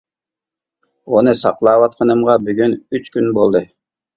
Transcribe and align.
ئۇنى 1.11 1.35
ساقلاۋاتقىنىمغا 1.43 2.39
بۈگۈن 2.49 2.77
ئۈچ 2.95 3.13
كۈن 3.19 3.33
بولدى. 3.41 3.67